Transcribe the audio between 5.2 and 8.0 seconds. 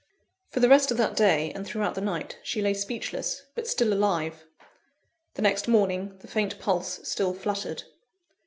The next morning, the faint pulse still fluttered.